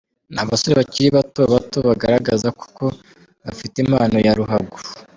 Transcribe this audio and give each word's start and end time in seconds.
Ni 0.33 0.39
abasore 0.43 0.73
bakiri 0.79 1.09
bato 1.17 1.79
bagaragaza 1.87 2.47
koko 2.59 2.65
ko 2.77 2.85
bafite 3.45 3.75
impano 3.85 4.17
ya 4.25 4.35
ruhago. 4.39 4.77